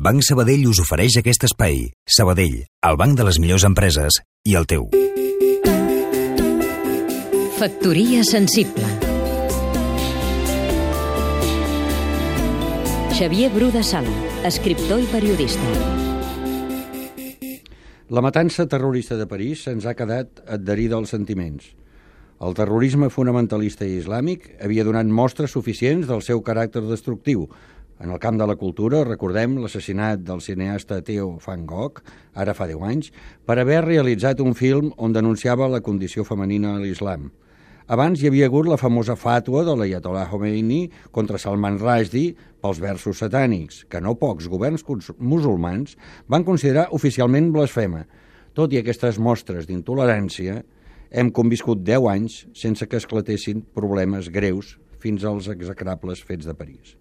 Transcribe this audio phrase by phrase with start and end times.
[0.00, 1.82] Banc Sabadell us ofereix aquest espai.
[2.08, 4.16] Sabadell, el banc de les millors empreses
[4.48, 4.86] i el teu.
[7.58, 8.88] Factoria sensible
[13.18, 14.14] Xavier Bru de Sala,
[14.48, 15.74] escriptor i periodista.
[18.08, 21.74] La matança terrorista de París se'ns ha quedat adherida als sentiments.
[22.40, 27.50] El terrorisme fonamentalista i islàmic havia donat mostres suficients del seu caràcter destructiu.
[28.00, 31.98] En el camp de la cultura, recordem l'assassinat del cineasta Theo Van Gogh,
[32.32, 33.10] ara fa 10 anys,
[33.44, 37.26] per haver realitzat un film on denunciava la condició femenina a l'islam.
[37.92, 40.78] Abans hi havia hagut la famosa fàtua de l'Ayatollah Khomeini
[41.12, 42.32] contra Salman Rushdie
[42.62, 44.86] pels versos satànics, que no pocs governs
[45.18, 48.06] musulmans van considerar oficialment blasfema.
[48.56, 50.62] Tot i aquestes mostres d'intolerància,
[51.10, 56.96] hem conviscut 10 anys sense que esclatessin problemes greus fins als execrables fets de París.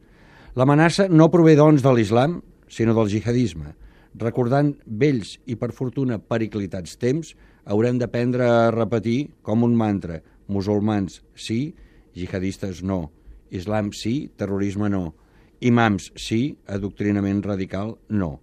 [0.57, 2.39] L'amenaça no prové, doncs, de l'islam,
[2.69, 3.75] sinó del jihadisme.
[4.17, 7.35] Recordant vells i, per fortuna, periclitats temps,
[7.69, 11.75] haurem d'aprendre a repetir com un mantra musulmans sí,
[12.17, 13.11] jihadistes no,
[13.53, 15.13] islam sí, terrorisme no,
[15.61, 18.39] imams sí, adoctrinament radical no.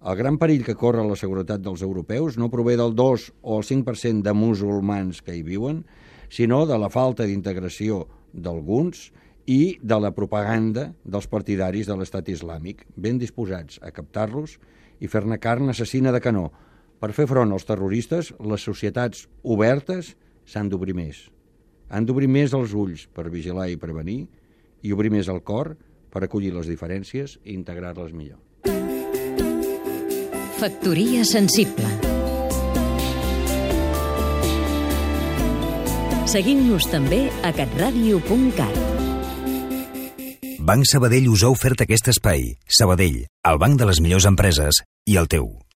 [0.00, 3.66] El gran perill que corre la seguretat dels europeus no prové del 2 o el
[3.68, 5.84] 5% de musulmans que hi viuen,
[6.32, 9.10] sinó de la falta d'integració d'alguns
[9.50, 14.58] i de la propaganda dels partidaris de l'estat islàmic, ben disposats a captar-los
[15.02, 16.50] i fer-ne carn assassina de canó.
[17.00, 20.14] Per fer front als terroristes, les societats obertes
[20.46, 21.24] s'han d'obrir més.
[21.90, 24.20] Han d'obrir més els ulls per vigilar i prevenir
[24.86, 25.74] i obrir més el cor
[26.12, 28.38] per acollir les diferències i integrar-les millor.
[30.60, 31.88] Factoria sensible
[36.30, 38.99] Seguim-nos també a catradio.cat
[40.60, 42.42] Banc Sabadell us ha ofert aquest espai.
[42.78, 45.48] Sabadell, el banc de les millors empreses i el teu.